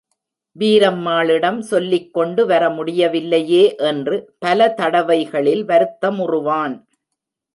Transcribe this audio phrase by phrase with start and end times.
[0.59, 6.75] வீரம்மாளிடம் சொல்லிக்கொண்டு வரமுடியவில்லையே என்று பல தடவைகளில் வருத்தமுறுவான்.